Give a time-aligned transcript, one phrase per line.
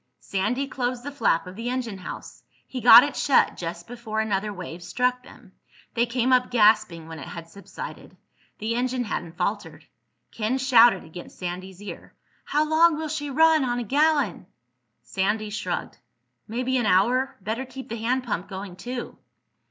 [0.21, 2.41] Sandy closed the flap of the engine house.
[2.65, 5.51] He got it shut just before another wave struck them.
[5.93, 8.17] They came up gasping when it had subsided.
[8.57, 9.85] The engine hadn't faltered.
[10.31, 12.15] Ken shouted against Sandy's ear.
[12.45, 14.47] "How long will she run on a gallon?"
[15.03, 15.99] Sandy shrugged.
[16.47, 17.37] "Maybe an hour.
[17.39, 19.19] Better keep the hand pump going too."